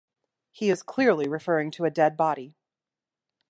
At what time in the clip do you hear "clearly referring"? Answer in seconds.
0.81-1.69